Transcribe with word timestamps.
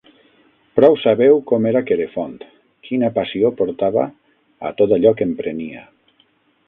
Prou 0.77 0.95
sabeu 1.01 1.35
com 1.51 1.67
era 1.71 1.83
Querefont, 1.89 2.33
quina 2.87 3.11
passió 3.19 3.53
portava 3.63 4.07
a 4.71 4.73
tot 4.81 4.97
allò 4.99 5.13
que 5.21 5.29
emprenia. 5.33 5.85